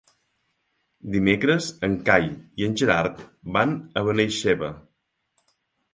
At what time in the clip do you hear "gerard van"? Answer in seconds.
2.83-3.79